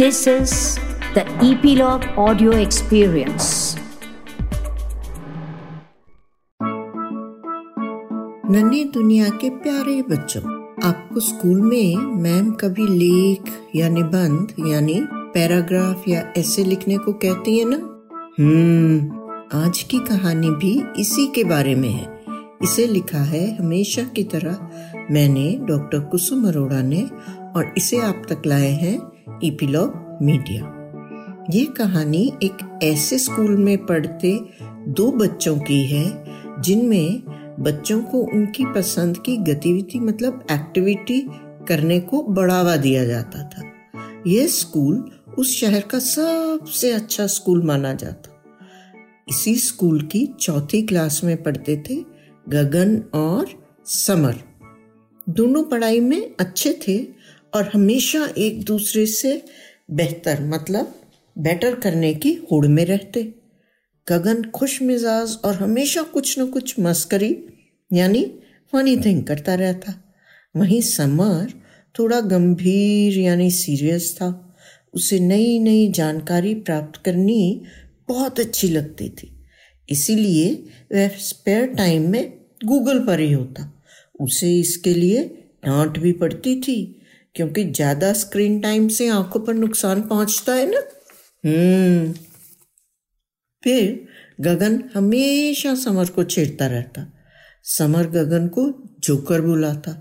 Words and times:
This 0.00 0.16
is 0.16 0.52
the 1.14 1.22
Epilogue 1.22 2.04
Audio 2.18 2.50
Experience. 2.52 3.78
नन्ही 8.50 8.84
दुनिया 8.84 9.28
के 9.28 9.50
प्यारे 9.50 10.02
बच्चों, 10.02 10.42
आपको 10.84 11.20
स्कूल 11.20 11.60
में 11.60 11.96
मैम 11.96 12.50
कभी 12.52 12.86
लेख 12.86 13.42
या 13.76 13.88
निबंध, 13.88 14.54
यानी 14.66 15.00
पैराग्राफ 15.12 16.04
या 16.08 16.32
ऐसे 16.36 16.64
लिखने 16.64 16.98
को 16.98 17.12
कहती 17.12 17.58
है 17.58 17.64
ना? 17.68 17.76
हम्म 18.40 19.10
आज 19.66 19.82
की 19.82 19.98
कहानी 19.98 20.50
भी 20.50 20.82
इसी 20.98 21.26
के 21.26 21.44
बारे 21.44 21.74
में 21.74 21.90
है। 21.90 22.20
इसे 22.62 22.86
लिखा 22.86 23.22
है 23.22 23.56
हमेशा 23.56 24.02
की 24.02 24.24
तरह। 24.24 24.70
मैंने 25.10 25.58
डॉक्टर 25.60 26.00
कुसुम 26.00 26.48
अरोड़ा 26.48 26.82
ने 26.82 27.10
और 27.56 27.74
इसे 27.76 27.98
आप 27.98 28.22
तक 28.28 28.42
लाए 28.46 28.70
हैं 28.70 29.10
इपिलॉग 29.44 30.18
मीडिया। 30.22 30.76
ये 31.50 31.64
कहानी 31.64 32.32
एक 32.42 32.80
ऐसे 32.82 33.18
स्कूल 33.18 33.56
में 33.56 33.86
पढ़ते 33.86 34.40
दो 34.88 35.12
बच्चों 35.12 35.56
की 35.58 35.86
है, 35.86 36.24
जिनमें 36.62 37.22
बच्चों 37.60 38.02
को 38.02 38.18
उनकी 38.18 38.64
पसंद 38.64 39.18
की 39.18 39.36
गतिविधि 39.36 40.00
मतलब 40.00 40.46
एक्टिविटी 40.50 41.26
करने 41.68 42.00
को 42.00 42.22
बढ़ावा 42.22 42.76
दिया 42.76 43.04
जाता 43.04 43.42
था। 43.48 43.62
यह 44.26 44.46
स्कूल 44.46 45.10
उस 45.38 45.60
शहर 45.60 45.80
का 45.80 45.98
सबसे 45.98 46.90
अच्छा 46.90 47.26
स्कूल 47.26 47.62
माना 47.62 47.92
जाता। 47.92 48.42
इसी 49.28 49.54
स्कूल 49.54 50.00
की 50.00 50.26
चौथी 50.40 50.82
क्लास 50.82 51.20
में 51.24 51.42
पढ़ते 51.42 51.82
थे 51.90 52.04
गगन 52.48 53.02
और 53.14 53.46
समर। 53.84 54.34
दोनों 55.28 55.64
पढ़ाई 55.64 56.00
में 56.00 56.34
अच्छे 56.40 56.80
थे 56.88 56.98
और 57.54 57.70
हमेशा 57.74 58.34
एक 58.38 58.64
दूसरे 58.64 59.06
से 59.06 59.42
बेहतर 59.90 60.46
मतलब 60.46 61.00
बेटर 61.38 61.74
करने 61.74 62.14
की 62.14 62.38
होड़ 62.52 62.66
में 62.66 62.84
रहते। 62.84 63.34
गगन 64.08 64.42
खुश 64.42 64.82
मिजाज 64.82 65.38
और 65.44 65.54
हमेशा 65.54 66.02
कुछ 66.02 66.38
न 66.38 66.46
कुछ 66.46 66.80
मस्करी, 66.80 67.38
यानी 67.92 68.24
फनी 68.72 68.96
थिंग 68.96 69.24
करता 69.24 69.54
रहता। 69.54 70.14
वहीं 70.56 70.80
समर 70.80 71.52
थोड़ा 71.98 72.20
गंभीर, 72.20 73.18
यानी 73.18 73.50
सीरियस 73.50 74.14
था। 74.14 74.56
उसे 74.94 75.20
नई 75.20 75.58
नई 75.58 75.92
जानकारी 75.92 76.54
प्राप्त 76.54 77.02
करनी 77.04 77.62
बहुत 78.08 78.40
अच्छी 78.40 78.68
लगती 78.68 79.08
थी। 79.08 79.42
इसीलिए 79.90 80.54
वह 80.92 81.08
स्पेयर 81.08 81.66
टाइम 81.66 82.10
में 82.10 82.32
गूगल 82.64 83.00
पर 83.00 83.20
ही 83.20 83.32
होता। 83.32 83.82
उसे 84.20 84.60
इसके 84.60 84.94
लिए 84.94 85.24
डांट 85.64 85.98
भी 85.98 86.12
पड़ती 86.12 86.60
थी। 86.60 86.99
क्योंकि 87.34 87.64
ज़्यादा 87.64 88.12
स्क्रीन 88.12 88.60
टाइम 88.60 88.88
से 88.88 89.08
आँखों 89.08 89.40
पर 89.40 89.54
नुकसान 89.54 90.02
पहुँचता 90.02 90.54
है 90.54 90.66
ना? 90.70 90.80
हम्म। 91.44 92.12
फिर 93.62 94.06
गगन 94.40 94.82
हमेशा 94.94 95.74
समर 95.74 96.08
को 96.08 96.24
छेड़ता 96.24 96.66
रहता। 96.66 97.06
समर 97.64 98.06
गगन 98.06 98.48
को 98.48 98.62
जोकर 98.98 99.40
बुलाता। 99.40 99.92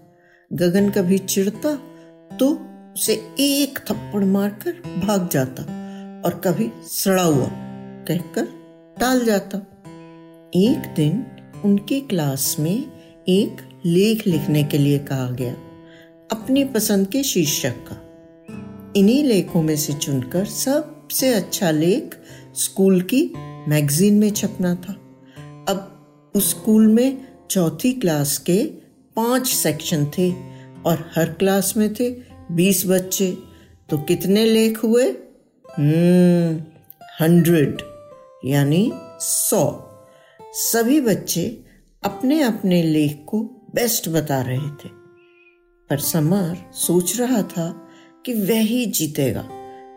गगन 0.54 0.90
कभी 0.90 1.18
चिढ़ता 1.18 1.76
तो 2.32 2.50
उसे 2.94 3.14
एक 3.40 3.80
थप्पड़ 3.80 4.24
मारकर 4.24 4.72
भाग 5.06 5.30
जाता 5.30 5.64
और 6.26 6.42
कभी 6.46 6.72
सड़ा 6.84 7.24
हुआ 7.24 7.50
कहकर 8.08 8.46
टाल 9.00 9.26
जाता। 9.26 9.58
एक 10.56 10.94
दिन 10.96 11.26
उनकी 11.66 12.02
क्लास 12.02 12.56
में 12.60 12.76
एक 13.30 13.82
लेख 13.86 14.28
लिखने 14.28 14.64
के 14.64 14.78
लिए 14.78 15.00
कहा 15.00 15.30
गया। 15.32 15.54
अपनी 16.32 16.64
पसंद 16.66 17.08
के 17.08 17.24
शीर्षक 17.24 17.76
का। 17.88 18.06
इन्हीं 18.96 19.24
लेखों 19.24 19.62
में 19.62 19.76
से 19.78 19.94
चुनकर 19.94 20.46
सबसे 20.46 21.34
अच्छा 21.34 21.72
लेख 21.72 22.16
स्कूल 22.56 23.02
की 23.02 23.34
मैगजीन 23.68 24.20
में 24.20 24.32
छपना 24.32 24.76
था। 24.76 24.94
अब 25.70 25.96
उस 26.36 26.50
स्कूल 26.50 26.88
में 26.88 27.28
चौथी 27.52 27.94
क्लास 27.94 28.38
के 28.38 28.64
पाँच 29.16 29.48
सेक्शन 29.48 30.06
थे 30.06 30.32
और 30.86 31.12
हर 31.16 31.32
क्लास 31.32 31.74
में 31.78 31.94
थे 31.94 32.10
बीस 32.52 32.84
बच्चे। 32.88 33.38
तो 33.90 33.98
कितने 33.98 34.46
लेख 34.46 34.84
हुए? 34.84 35.06
हम्म 35.80 36.64
हंड्रेड, 37.22 37.82
यानी 38.46 38.92
सौ। 39.20 39.64
सभी 40.54 41.02
बच्चे 41.02 41.66
अपने 42.04 42.42
अपने 42.42 42.84
लेख 42.84 43.24
को 43.28 43.42
बेस्ट 43.76 44.10
बता 44.10 44.42
रहे 44.42 44.70
थे। 44.70 44.99
पर 45.90 46.00
समर 46.00 46.72
सोच 46.74 47.20
रहा 47.20 47.42
था 47.42 47.88
कि 48.26 48.34
वह 48.34 48.60
ही 48.60 48.86
जीतेगा, 48.86 49.48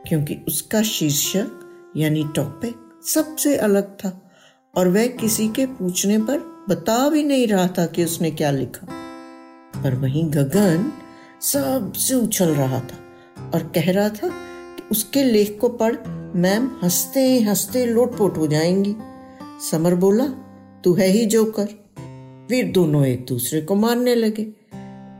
क्योंकि 0.08 0.38
उसका 0.48 0.82
शीर्षक 0.82 1.48
यानी 1.96 2.24
टॉपिक 2.36 3.02
सबसे 3.06 3.56
अलग 3.56 3.82
था 3.82 4.32
और 4.74 4.88
वह 4.88 5.06
किसी 5.06 5.48
के 5.48 5.66
पूछने 5.66 6.18
पर 6.18 6.66
बता 6.68 7.08
भी 7.08 7.24
नहीं 7.24 7.46
रहा 7.46 7.66
था 7.66 7.86
कि 7.86 8.04
उसने 8.04 8.30
क्या 8.30 8.50
लिखा। 8.50 8.86
पर 9.82 9.94
वहीं 9.94 10.30
गगन 10.30 10.92
सबसे 11.40 12.14
उछल 12.14 12.48
रहा 12.48 12.80
था 12.80 12.98
और 13.54 13.72
कह 13.74 13.92
रहा 13.92 14.08
था 14.08 14.28
कि 14.76 14.82
उसके 14.90 15.24
लेख 15.24 15.58
को 15.60 15.68
पढ़ 15.68 15.96
मैम 16.36 16.70
हँसते 16.82 17.40
हँसते 17.40 17.86
लोटपोट 17.86 18.38
हो 18.38 18.46
जाएँगी। 18.46 18.94
समर 19.70 19.94
बोला, 19.94 20.26
तू 20.84 20.94
है 20.94 21.08
ही 21.08 21.26
जोकर। 21.26 21.66
फिर 22.48 22.72
दोनों 22.72 23.06
एक 23.06 23.26
दूसरे 23.26 23.60
को 23.60 23.74
मारने 23.74 24.14
लगे। 24.14 24.61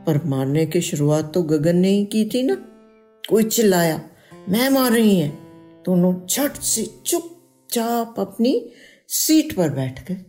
पर 0.07 0.23
मारने 0.25 0.65
की 0.65 0.81
शुरुआत 0.81 1.33
तो 1.33 1.43
गगन 1.43 1.75
ने 1.75 1.89
ही 1.89 2.05
की 2.05 2.25
थी 2.25 2.43
ना। 2.43 2.55
कोई 3.29 3.43
चिल्लाया, 3.43 4.09
मैं 4.49 4.69
मार 4.69 4.91
रही 4.91 5.19
है। 5.19 5.29
दोनों 5.85 6.27
झट 6.27 6.51
से 6.51 7.01
चुपचाप 7.05 8.15
अपनी 8.19 8.71
सीट 9.07 9.55
पर 9.55 9.69
बैठ 9.69 10.07
गए। 10.07 10.25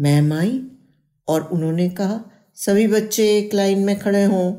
मैम 0.00 0.32
आई 0.32 0.66
और 1.28 1.42
उन्होंने 1.42 1.90
कहा, 1.90 2.20
सभी 2.54 2.86
बच्चे 2.86 3.38
एक 3.38 3.54
लाइन 3.54 3.78
में 3.78 3.98
खड़े 3.98 4.24
हों। 4.24 4.54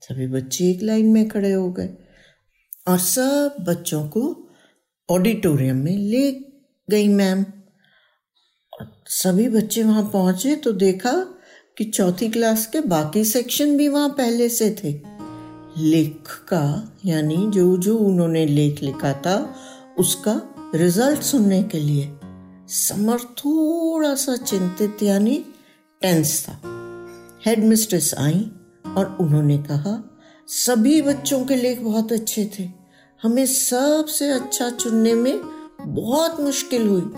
सभी 0.00 0.26
बच्चे 0.26 0.70
एक 0.70 0.82
लाइन 0.82 1.06
में 1.06 1.28
खड़े 1.28 1.52
हो 1.52 1.72
गए 1.72 1.90
और 2.88 2.98
सब 2.98 3.56
बच्चों 3.60 4.08
को 4.08 4.50
ऑडिटोरियम 5.10 5.76
में 5.76 5.96
ले 5.96 6.32
गई 6.90 7.08
मैम। 7.08 7.44
सभी 9.06 9.48
बच्चे 9.48 9.82
वहाँ 9.82 10.10
पहुँचे 10.12 10.56
तो 10.56 10.72
देखा 10.72 11.33
कि 11.76 11.84
चौथी 11.84 12.28
क्लास 12.28 12.66
के 12.66 12.80
बाकी 12.80 13.24
सेक्शन 13.24 13.76
भी 13.76 13.88
वहाँ 13.88 14.08
पहले 14.08 14.48
से 14.48 14.76
थे। 14.84 15.00
लेख 15.78 16.28
का, 16.28 16.92
यानी 17.04 17.46
जो 17.48 17.76
जो 17.76 17.98
उन्होंने 17.98 18.46
लेख 18.46 18.82
लिखा 18.82 19.12
था, 19.12 19.54
उसका 19.98 20.54
रिज़ल्ट 20.74 21.20
सुनने 21.20 21.62
के 21.62 21.78
लिए 21.78 22.16
समर 22.68 23.18
थोड़ा 23.18 24.14
सा 24.14 24.36
चिंतित, 24.36 25.02
यानी 25.02 25.44
टेंस 26.00 26.46
था। 26.48 26.60
हेड 27.46 27.64
मिस्ट्रेस 27.64 28.14
आई 28.18 28.50
और 28.96 29.16
उन्होंने 29.20 29.58
कहा, 29.58 30.18
सभी 30.48 31.02
बच्चों 31.02 31.44
के 31.44 31.56
लेख 31.56 31.80
बहुत 31.80 32.12
अच्छे 32.12 32.50
थे। 32.58 32.68
हमें 33.22 33.46
सबसे 33.46 34.28
अच्छा 34.28 34.70
चुनने 34.70 35.14
में 35.14 35.40
बहुत 35.80 36.40
मुश्किल 36.40 36.88
हुई। 36.88 37.10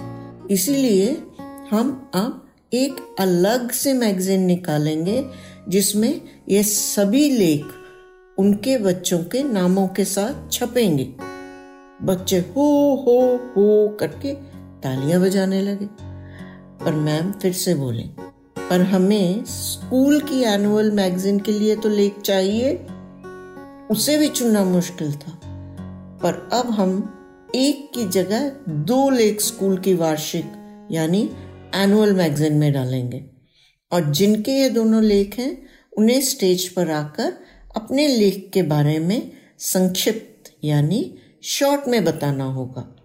इसीलिए 0.55 1.23
हम 1.71 2.11
अब 2.15 2.43
एक 2.75 3.17
अलग 3.21 3.71
से 3.71 3.93
मैगजीन 3.93 4.41
निकालेंगे, 4.41 5.25
जिसमें 5.69 6.21
ये 6.49 6.63
सभी 6.63 7.31
लेख 7.31 7.65
उनके 8.39 8.79
बच्चों 8.79 9.19
के 9.19 9.43
नामों 9.43 9.89
के 9.89 10.05
साथ 10.05 10.53
छपेंगे। 10.53 11.05
बच्चे 12.03 12.39
हो 12.39 12.95
हो 13.07 13.37
हो 13.37 13.97
करके 14.01 14.35
तालियाँ 14.83 15.21
बजाने 15.21 15.63
लगे। 15.63 15.89
पर 16.85 16.93
मैम 16.93 17.33
फिर 17.33 17.53
से 17.53 17.75
बोले, 17.75 18.03
पर 18.71 18.81
हमें 18.83 19.45
स्कूल 19.45 20.21
की 20.21 20.43
एनुअल 20.43 20.91
मैगजीन 20.91 21.39
के 21.39 21.53
लिए 21.53 21.77
तो 21.77 21.89
लेख 21.89 22.21
चाहिए। 22.21 22.87
उसे 23.91 24.19
भी 24.19 24.29
चुनना 24.29 24.65
मुश्किल 24.65 25.13
था। 25.13 25.41
पर 26.23 26.49
अब 26.53 26.71
हम 26.71 27.13
एक 27.55 27.91
की 27.95 28.07
जगह 28.09 28.53
दो 28.69 29.11
लेख 29.11 29.41
स्कूल 29.41 29.79
की 29.79 29.95
वार्षिक, 29.95 30.53
यानी 30.91 31.31
एनुअल 31.83 32.13
मैगजीन 32.13 32.53
में 32.53 32.73
डालेंगे। 32.73 33.31
और 33.93 34.13
जिनके 34.13 34.53
ये 34.53 34.71
दोनों 34.71 35.05
लेख 35.05 35.39
हैं, 35.39 35.69
उन्हें 35.99 36.21
स्टेज 36.21 36.69
पर 36.69 36.91
आकर 36.91 37.33
अपने 37.77 38.09
लेख 38.09 38.51
के 38.55 38.63
बारे 38.63 38.99
में 38.99 39.33
संक्षिप्त, 39.59 40.57
यानी 40.65 41.19
शॉर्ट 41.45 41.89
में 41.89 42.05
बताना 42.05 42.45
होगा। 42.45 42.97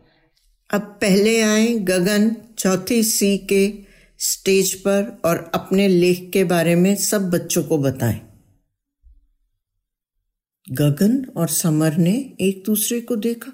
अब 0.73 0.81
पहले 0.81 1.41
आए 1.41 1.68
गगन, 1.68 2.35
चौथी 2.57 3.03
सी 3.03 3.38
के 3.38 3.73
स्टेज 4.19 4.73
पर 4.73 5.21
और 5.25 5.51
अपने 5.56 5.88
लेख 5.88 6.29
के 6.33 6.44
बारे 6.44 6.75
में 6.75 6.95
सब 6.95 7.29
बच्चों 7.29 7.63
को 7.63 7.77
बताएँ। 7.77 8.21
गगन 10.71 11.25
और 11.38 11.47
समर 11.47 11.97
ने 11.97 12.33
एक 12.41 12.63
दूसरे 12.65 13.01
को 13.01 13.15
देखा। 13.15 13.51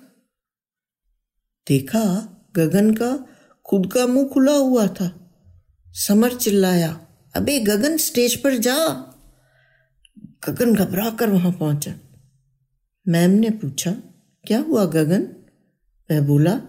देखा 1.67 2.33
गगन 2.55 2.93
का 2.93 3.25
खुद 3.67 3.91
का 3.93 4.07
मुँह 4.07 4.27
खुला 4.27 4.51
हुआ 4.51 4.87
था। 4.87 5.31
समर 5.87 6.33
चिल्लाया, 6.33 7.07
अबे, 7.35 7.59
गगन 7.59 7.97
स्टेज 7.97 8.35
पर 8.35 8.53
जा। 8.57 8.87
गगन 10.49 10.75
घबरा 10.75 11.09
कर 11.09 11.29
वहाँ 11.29 11.51
पहुँचा। 11.51 11.93
मैम 13.07 13.31
ने 13.31 13.49
पूछा, 13.49 13.91
क्या 14.43 14.59
हुआ 14.59 14.85
गगन? 14.85 15.27
वह 16.11 16.21
बोला, 16.21 16.61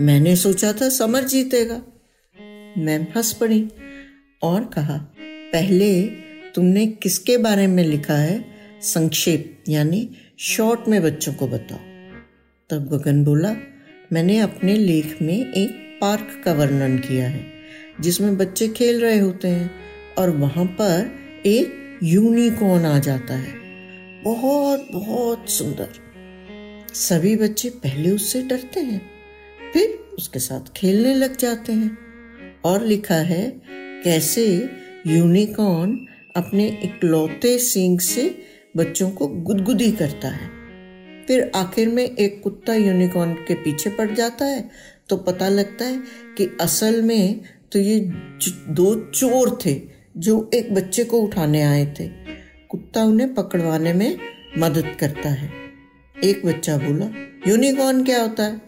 मैंने 0.00 0.36
सोचा 0.36 0.72
था 0.72 0.88
समर 0.88 1.24
जीतेगा। 1.24 1.82
मैम 2.78 3.06
हंस 3.16 3.32
पड़ी 3.32 3.68
और 4.42 4.64
कहा, 4.64 4.98
पहले 5.52 6.02
तुमने 6.54 6.86
किसके 6.86 7.38
बारे 7.38 7.66
में 7.66 7.84
लिखा 7.84 8.14
है? 8.14 8.44
संक्षेप, 8.82 9.64
यानी 9.68 10.10
शॉर्ट 10.38 10.80
में 10.88 11.02
बच्चों 11.02 11.34
को 11.34 11.48
बताओ। 11.48 11.78
तब 12.70 12.88
गगन 12.88 13.24
बोला, 13.24 13.56
मैंने 14.12 14.38
अपने 14.38 14.76
लेख 14.76 15.22
में 15.22 15.52
एक 15.52 15.85
पार्क 16.00 16.42
का 16.44 16.52
वर्णन 16.52 16.96
किया 16.98 17.28
है, 17.28 17.44
जिसमें 18.00 18.36
बच्चे 18.36 18.68
खेल 18.68 19.00
रहे 19.00 19.18
होते 19.18 19.48
हैं 19.48 19.70
और 20.18 20.30
वहाँ 20.30 20.64
पर 20.80 21.10
एक 21.46 21.98
यूनिकॉर्न 22.02 22.84
आ 22.84 22.98
जाता 22.98 23.34
है। 23.34 23.54
बहुत 24.22 24.88
बहुत 24.92 25.50
सुंदर। 25.50 25.88
सभी 26.94 27.36
बच्चे 27.36 27.68
पहले 27.70 28.10
उससे 28.10 28.42
डरते 28.42 28.80
हैं, 28.80 29.00
फिर 29.72 29.88
उसके 30.18 30.38
साथ 30.38 30.72
खेलने 30.76 31.14
लग 31.14 31.36
जाते 31.36 31.72
हैं 31.72 31.96
और 32.64 32.84
लिखा 32.84 33.14
है 33.14 33.44
कैसे 34.04 34.46
यूनिकॉर्न 35.06 35.98
अपने 36.36 36.68
इकलौते 36.84 37.58
सींग 37.58 38.00
से 38.00 38.34
बच्चों 38.76 39.10
को 39.10 39.26
गुदगुदी 39.28 39.90
करता 39.92 40.28
है। 40.28 40.50
फिर 41.26 41.50
आखिर 41.54 41.88
में 41.88 42.04
एक 42.04 42.42
कुत्ता 42.42 42.74
यूनिकॉर्न 42.74 43.32
के 43.48 43.54
पीछे 43.54 43.90
पड़ 43.90 44.10
जाता 44.10 44.44
है 44.44 44.68
तो 45.08 45.16
पता 45.16 45.48
लगता 45.48 45.84
है 45.84 45.98
कि 46.38 46.56
असल 46.60 47.02
में 47.02 47.40
तो 47.72 47.78
ये 47.78 48.00
दो 48.68 49.10
चोर 49.10 49.58
थे 49.66 49.80
जो 50.16 50.50
एक 50.54 50.74
बच्चे 50.74 51.04
को 51.04 51.20
उठाने 51.20 51.62
आए 51.62 51.94
थे, 52.00 52.08
कुत्ता 52.68 53.04
उन्हें 53.04 53.34
पकड़वाने 53.34 53.92
में 53.92 54.18
मदद 54.58 54.96
करता 55.00 55.28
है। 55.28 55.50
एक 56.24 56.46
बच्चा 56.46 56.76
बोला, 56.76 57.06
यूनिकॉर्न 57.50 58.04
क्या 58.04 58.22
होता 58.22 58.42
है? 58.42 58.58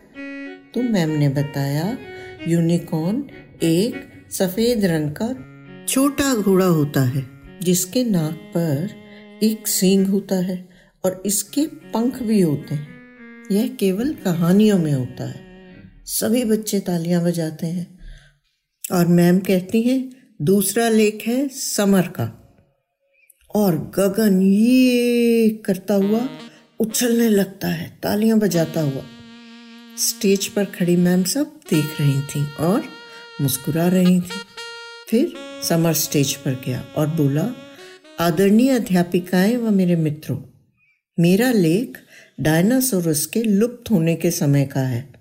तो 0.74 0.82
मैम 0.82 1.10
ने 1.10 1.28
बताया, 1.28 1.98
यूनिकॉर्न 2.48 3.24
एक 3.62 4.08
सफ़ेद 4.30 4.84
रंग 4.84 5.10
का 5.22 5.44
छोटा 5.86 6.34
घोड़ा 6.34 6.66
होता 6.66 7.00
है, 7.00 7.26
जिसके 7.62 8.04
नाक 8.04 8.34
पर 8.34 8.90
एक 9.42 9.68
सींग 9.68 10.06
होता 10.06 10.36
है 10.36 10.68
और 11.04 11.22
इसके 11.26 11.66
पंख 11.66 12.22
भी 12.22 12.40
होते 12.40 12.74
हैं। 12.74 12.88
यह 13.52 13.68
केवल 13.68 14.14
कहानियों 14.24 14.78
में 14.78 14.92
होता 14.92 15.28
है। 15.28 15.47
सभी 16.10 16.44
बच्चे 16.44 16.80
तालियाँ 16.80 17.24
बजाते 17.24 17.66
हैं। 17.66 17.98
और 18.92 19.06
मैम 19.06 19.38
कहती 19.38 19.82
हैं, 19.82 20.10
दूसरा 20.42 20.88
लेख 20.88 21.24
है 21.26 21.48
समर 21.48 22.02
का। 22.02 22.56
और 23.54 23.92
गगन 23.94 24.42
ये 24.42 25.48
करता 25.48 25.94
हुआ 25.94 26.28
उछलने 26.80 27.28
लगता 27.28 27.68
है, 27.68 27.98
तालियाँ 28.02 28.38
बजाता 28.38 28.80
हुआ। 28.80 29.02
स्टेज 29.98 30.46
पर 30.46 30.64
खड़ी 30.64 30.96
मैम 30.96 31.24
सब 31.24 31.60
देख 31.70 32.00
रही 32.00 32.20
थी 32.20 32.54
और 32.60 32.84
मुस्कुरा 33.40 33.88
रही 33.88 34.20
थी। 34.20 34.40
फिर 35.08 35.34
समर 35.68 35.92
स्टेज 35.92 36.34
पर 36.34 36.62
गया 36.66 36.80
और 36.96 37.06
बोला, 37.06 37.54
आदरणीय 38.20 38.70
अध्यापिकाएँ 38.70 39.56
व 39.56 39.70
मेरे 39.70 39.96
मित्रों, 39.96 40.38
मेरा 41.20 41.52
लेख 41.52 41.98
डायनासोरस 42.40 43.26
के 43.26 43.42
लुप्त 43.42 43.90
होने 43.90 44.14
के 44.14 44.30
समय 44.30 44.64
का 44.64 44.80
है। 44.80 45.17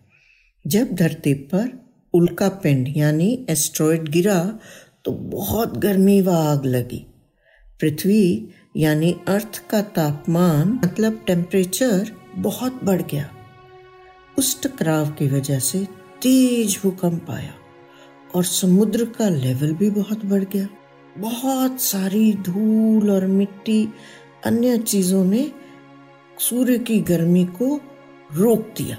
जब 0.67 0.93
धरती 0.95 1.33
पर 1.51 1.67
उल्का 2.13 2.47
पिंड 2.63 2.87
यानी 2.97 3.45
एस्ट्रॉयड 3.49 4.07
गिरा 4.09 4.39
तो 5.05 5.11
बहुत 5.11 5.77
गर्मी 5.77 6.19
व 6.21 6.31
आग 6.31 6.65
लगी। 6.65 7.05
पृथ्वी 7.79 8.49
यानी 8.77 9.11
अर्थ 9.27 9.61
का 9.69 9.81
तापमान 9.95 10.79
मतलब 10.85 11.23
टेम्परेचर 11.27 12.11
बहुत 12.37 12.83
बढ़ 12.83 13.01
गया। 13.01 13.29
उस 14.37 14.61
टकराव 14.63 15.09
की 15.09 15.27
वजह 15.27 15.59
से 15.59 15.83
तेज 16.21 16.79
भूकंप 16.83 17.31
आया 17.31 17.53
और 18.35 18.43
समुद्र 18.43 19.05
का 19.09 19.29
लेवल 19.29 19.73
भी 19.73 19.89
बहुत 19.89 20.25
बढ़ 20.25 20.43
गया। 20.43 20.67
बहुत 21.17 21.81
सारी 21.81 22.31
धूल 22.45 23.11
और 23.11 23.27
मिट्टी 23.27 23.87
अन्य 24.45 24.77
चीज़ों 24.77 25.25
ने 25.25 25.51
सूर्य 26.39 26.77
की 26.79 26.99
गर्मी 27.01 27.45
को 27.45 27.75
रोक 28.33 28.73
दिया। 28.77 28.97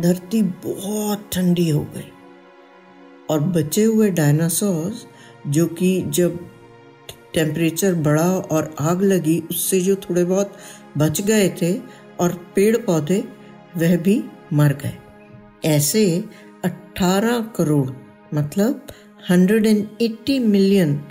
धरती 0.00 0.42
बहुत 0.42 1.30
ठंडी 1.32 1.68
हो 1.68 1.80
गई। 1.80 2.12
और 3.30 3.40
बचे 3.40 3.84
हुए 3.84 4.10
डायनासोर्स 4.10 5.06
जो 5.46 5.66
कि 5.66 6.02
जब 6.08 6.38
टेम्परेचर 7.34 7.94
बढ़ा 7.94 8.30
और 8.30 8.74
आग 8.80 9.02
लगी, 9.02 9.42
उससे 9.50 9.80
जो 9.80 9.96
थोड़े 9.96 10.24
बहुत 10.24 10.52
बच 10.98 11.20
गए 11.20 11.48
थे 11.62 11.78
और 12.20 12.52
पेड़ 12.54 12.76
पौधे, 12.76 13.24
वह 13.76 13.96
भी 13.96 14.24
मर 14.52 14.72
गए। 14.72 14.96
ऐसे 15.64 16.24
18 16.64 17.40
करोड़ 17.56 17.90
मतलब 18.34 18.86
180 19.30 20.38
मिलियन 20.38 21.08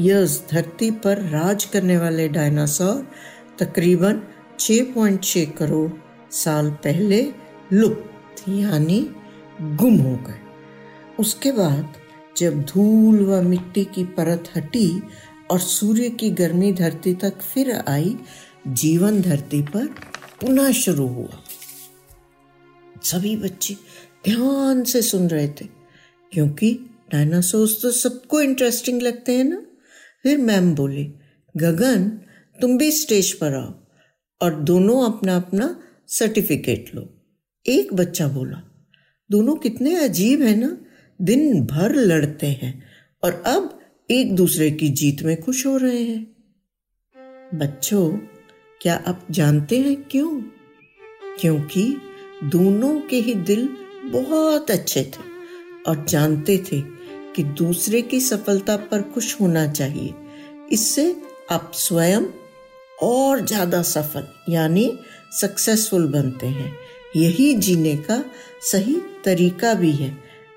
ईयर्स 0.00 0.42
धरती 0.50 0.90
पर 0.90 1.18
राज 1.18 1.64
करने 1.64 1.98
वाले 1.98 2.28
डायनासोर 2.28 3.08
तकरीबन 3.58 4.22
6.6 4.58 5.44
करोड़ 5.44 5.90
साल 6.30 6.70
पहले 6.70 7.45
लुप्त 7.72 8.48
यानी 8.48 9.00
गुम 9.60 9.96
हो 9.96 10.16
गए। 10.18 10.40
उसके 11.18 11.52
बाद 11.52 11.94
जब 12.36 12.60
धूल 12.62 13.24
व 13.24 13.40
मिट्टी 13.42 13.84
की 13.84 14.04
परत 14.16 14.50
हटी 14.56 15.02
और 15.50 15.58
सूर्य 15.60 16.08
की 16.10 16.30
गर्मी 16.30 16.72
धरती 16.72 17.14
तक 17.14 17.40
फिर 17.44 17.70
आई, 17.88 18.16
जीवन 18.68 19.20
धरती 19.22 19.62
पर 19.64 19.86
पुनः 20.40 20.70
शुरू 20.72 21.06
हुआ। 21.06 21.42
सभी 23.02 23.36
बच्चे 23.36 23.74
ध्यान 24.24 24.82
से 24.84 25.02
सुन 25.02 25.28
रहे 25.28 25.48
थे, 25.48 25.66
क्योंकि 26.32 26.72
डायनासोर्स 27.12 27.80
तो 27.82 27.90
सबको 27.90 28.40
इंटरेस्टिंग 28.40 29.02
लगते 29.02 29.36
हैं 29.36 29.44
ना। 29.44 29.62
फिर 30.22 30.38
मैम 30.38 30.74
बोली, 30.74 31.04
गगन, 31.54 32.08
तुम 32.58 32.78
भी 32.78 32.90
स्टेज 32.92 33.32
पर 33.32 33.54
आओ 33.54 33.74
और 34.40 34.54
दोनों 34.62 35.02
अपना 35.04 35.36
अपना 35.36 35.76
सर्टिफिकेट 36.08 36.94
लो। 36.94 37.08
एक 37.68 37.94
बच्चा 37.94 38.28
बोला, 38.28 38.62
दोनों 39.30 39.54
कितने 39.54 39.96
अजीब 39.96 40.42
है 40.42 40.56
ना, 40.56 40.76
दिन 41.22 41.66
भर 41.66 41.94
लड़ते 41.94 42.46
हैं 42.46 42.82
और 43.22 43.42
अब 43.46 43.78
एक 44.10 44.34
दूसरे 44.36 44.70
की 44.70 44.88
जीत 44.88 45.22
में 45.22 45.42
खुश 45.42 45.66
हो 45.66 45.76
रहे 45.76 46.02
हैं। 46.02 46.36
बच्चों, 47.54 48.10
क्या 48.80 49.04
आप 49.06 49.26
जानते 49.30 49.80
हैं 49.80 50.02
क्यों? 50.02 50.42
क्योंकि 51.40 51.96
दोनों 52.44 53.00
के 53.00 53.16
ही 53.16 53.34
दिल 53.34 53.68
बहुत 54.04 54.70
अच्छे 54.70 55.02
थे 55.02 55.24
और 55.88 56.04
जानते 56.04 56.58
थे 56.58 56.80
कि 57.36 57.42
दूसरे 57.42 58.02
की 58.02 58.20
सफलता 58.20 58.76
पर 58.76 59.02
खुश 59.02 59.40
होना 59.40 59.66
चाहिए। 59.72 60.14
इससे 60.72 61.16
आप 61.50 61.72
स्वयं 61.74 62.22
और 63.02 63.46
ज़्यादा 63.46 63.82
सफल, 63.82 64.26
यानी 64.48 64.98
सक्सेसफुल 65.32 66.06
बनते 66.08 66.46
हैं। 66.46 66.85
यही 67.16 67.54
जीने 67.54 67.96
का 67.96 68.22
सही 68.62 68.94
तरीका 69.24 69.74
भी 69.74 69.92
है। 69.92 70.10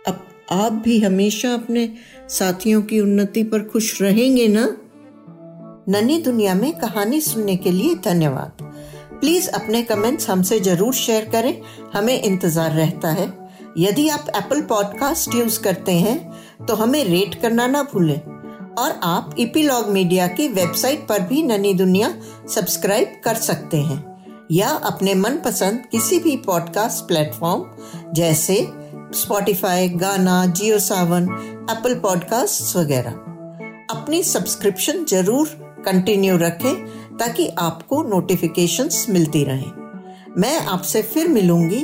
अब 0.07 0.25
आप 0.51 0.73
भी 0.73 0.99
हमेशा 0.99 1.53
अपने 1.53 1.89
साथियों 2.29 2.81
की 2.81 2.99
उन्नति 2.99 3.43
पर 3.43 3.63
खुश 3.63 4.01
रहेंगे 4.01 4.47
ना? 4.47 4.65
नन्ही 5.89 6.21
दुनिया 6.21 6.53
में 6.55 6.71
कहानी 6.73 7.21
सुनने 7.21 7.55
के 7.55 7.71
लिए 7.71 7.95
धन्यवाद। 7.95 8.63
प्लीज़ 9.21 9.49
अपने 9.49 9.81
कमेंट्स 9.83 10.29
हमसे 10.29 10.59
ज़रूर 10.59 10.93
शेयर 10.93 11.25
करें। 11.25 11.61
हमें 11.93 12.21
इंतज़ार 12.21 12.71
रहता 12.71 13.11
है। 13.11 13.27
यदि 13.77 14.07
आप 14.09 14.25
एप्पल 14.35 14.61
पॉडकास्ट 14.61 15.35
यूज़ 15.35 15.59
करते 15.61 15.91
हैं 15.91 16.65
तो 16.67 16.75
हमें 16.75 17.03
रेट 17.03 17.41
करना 17.41 17.67
ना 17.67 17.83
भूलें। 17.83 18.19
और 18.75 18.99
आप 19.03 19.35
इपीलॉग 19.39 19.89
मीडिया 19.89 20.27
की 20.27 20.47
वेबसाइट 20.47 21.07
पर 21.07 21.19
भी 21.19 21.43
ननी 21.43 21.73
दुनिया 21.73 22.13
सब्सक्राइब 22.49 23.19
कर 23.23 23.35
सकते 23.35 23.77
हैं। 23.77 24.08
या 24.51 24.69
अपने 24.69 25.13
मनपसंद 25.13 25.83
किसी 25.91 26.19
भी 26.19 26.37
पॉडकास्ट 26.37 27.07
प्लेटफॉर्म 27.07 27.65
जैसे 28.13 28.55
स्पॉटिफाई 29.15 29.89
गाना 29.89 30.45
जियो 30.45 30.79
सावन 30.79 31.23
एप्पल 31.71 31.95
पॉडकास्ट 31.95 32.75
वगैरह। 32.75 33.11
अपनी 33.91 34.23
सब्सक्रिप्शन 34.23 35.05
ज़रूर 35.05 35.47
कंटिन्यू 35.85 36.37
रखें, 36.37 36.85
ताकि 37.17 37.47
आपको 37.59 38.03
नोटिफिकेशंस 38.03 39.05
मिलती 39.09 39.43
रहें। 39.43 39.71
मैं 40.37 40.59
आपसे 40.59 41.01
फिर 41.01 41.27
मिलूँगी 41.27 41.81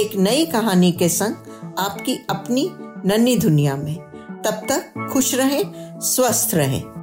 एक 0.00 0.16
नई 0.16 0.46
कहानी 0.46 0.92
के 0.92 1.08
संग 1.08 1.34
आपकी 1.78 2.26
अपनी 2.30 2.70
नन्ही 3.06 3.36
दुनिया 3.36 3.76
में। 3.76 3.96
तब 4.44 4.66
तक 4.70 5.08
खुश 5.12 5.34
रहें, 5.34 5.62
स्वस्थ 6.00 6.54
रहें। 6.54 6.97